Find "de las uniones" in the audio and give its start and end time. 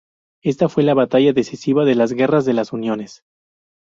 2.45-3.23